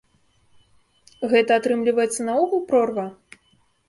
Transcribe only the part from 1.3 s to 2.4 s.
Гэта, атрымліваецца,